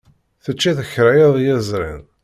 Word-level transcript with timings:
Teččiḍ 0.43 0.77
kra 0.91 1.11
iḍ 1.25 1.35
yezrin? 1.45 2.03